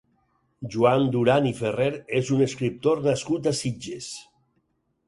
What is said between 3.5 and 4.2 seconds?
a Sitges.